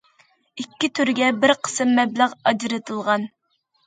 [0.61, 3.29] ئىككى تۈرگە بىر قىسىم مەبلەغ ئاجرىتىلغان.